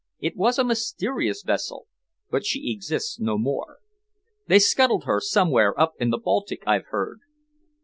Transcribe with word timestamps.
It 0.19 0.35
was 0.35 0.57
a 0.57 0.63
mysterious 0.63 1.43
vessel, 1.43 1.85
but 2.31 2.43
she 2.43 2.71
exists 2.73 3.19
no 3.19 3.37
more. 3.37 3.77
They 4.47 4.57
scuttled 4.57 5.03
her 5.03 5.19
somewhere 5.19 5.79
up 5.79 5.93
in 5.99 6.09
the 6.09 6.17
Baltic, 6.17 6.63
I've 6.65 6.85
heard." 6.87 7.19